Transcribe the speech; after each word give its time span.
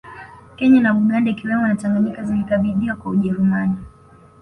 Kenya 0.57 0.79
na 0.81 0.91
Buganda 0.97 1.27
ikiwemo 1.31 1.67
na 1.67 1.75
Tanganyika 1.75 2.23
zilikabidhiwa 2.23 2.95
kwa 2.95 3.11
Ujerumani 3.11 3.75